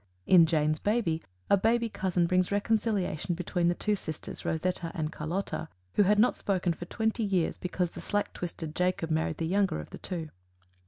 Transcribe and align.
In 0.25 0.47
"Jane's 0.47 0.79
Baby," 0.79 1.21
a 1.47 1.55
baby 1.55 1.87
cousin 1.87 2.25
brings 2.25 2.51
reconciliation 2.51 3.35
between 3.35 3.67
the 3.67 3.75
two 3.75 3.95
sisters, 3.95 4.43
Rosetta 4.43 4.91
and 4.95 5.11
Carlotta, 5.11 5.69
who 5.93 6.01
had 6.01 6.17
not 6.17 6.33
spoken 6.35 6.73
for 6.73 6.85
twenty 6.85 7.21
years 7.23 7.59
because 7.59 7.91
"the 7.91 8.01
slack 8.01 8.33
twisted" 8.33 8.73
Jacob 8.75 9.11
married 9.11 9.37
the 9.37 9.45
younger 9.45 9.79
of 9.79 9.91
the 9.91 9.99
two. 9.99 10.29